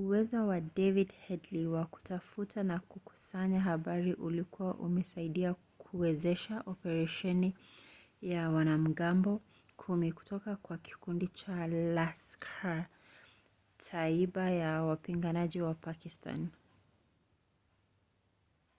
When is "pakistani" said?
15.74-16.48